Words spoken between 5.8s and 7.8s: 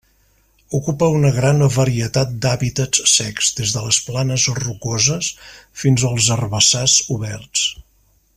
fins als herbassars oberts.